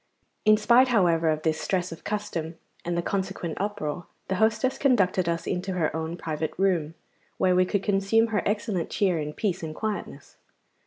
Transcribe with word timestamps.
In 0.45 0.57
spite, 0.57 0.87
however, 0.87 1.29
of 1.29 1.43
this 1.43 1.61
stress 1.61 1.91
of 1.91 2.03
custom 2.03 2.57
and 2.83 2.97
the 2.97 3.03
consequent 3.03 3.61
uproar, 3.61 4.07
the 4.29 4.37
hostess 4.37 4.79
conducted 4.79 5.29
us 5.29 5.45
into 5.45 5.73
her 5.73 5.95
own 5.95 6.17
private 6.17 6.55
room, 6.57 6.95
where 7.37 7.55
we 7.55 7.65
could 7.65 7.83
consume 7.83 8.29
her 8.29 8.41
excellent 8.43 8.89
cheer 8.89 9.19
in 9.19 9.31
peace 9.31 9.61
and 9.61 9.75
quietness. 9.75 10.37